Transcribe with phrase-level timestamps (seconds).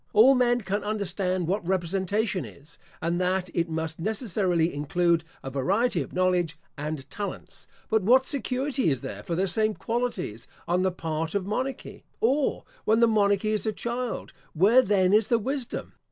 [0.13, 6.01] All men can understand what representation is; and that it must necessarily include a variety
[6.01, 7.67] of knowledge and talents.
[7.87, 12.03] But what security is there for the same qualities on the part of monarchy?
[12.19, 15.93] or, when the monarchy is a child, where then is the wisdom?